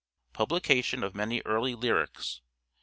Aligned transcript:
Publication 0.33 1.03
of 1.03 1.13
many 1.13 1.43
early 1.45 1.75
lyrics. 1.75 2.41